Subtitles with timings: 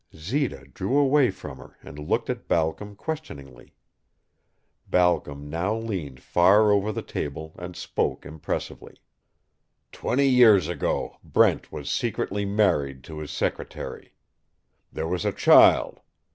[0.15, 3.75] Zita drew away from her and looked at Balcom questioningly.
[4.87, 8.95] Balcom now leaned far over the table and spoke impressively.
[9.91, 14.15] "Twenty years ago Brent was secretly married to his secretary.
[14.91, 15.99] There was a child.